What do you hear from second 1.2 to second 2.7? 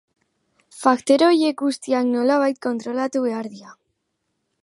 horiek guztiak nolabait